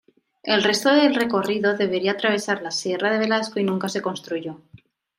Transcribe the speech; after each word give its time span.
El 0.41 0.63
resto 0.63 0.89
del 0.91 1.13
recorrido 1.13 1.77
debería 1.77 2.13
atravesar 2.13 2.63
la 2.63 2.71
Sierra 2.71 3.11
de 3.11 3.19
Velasco 3.19 3.59
y 3.59 3.63
nunca 3.65 3.87
se 3.87 4.01
construyó. 4.01 4.57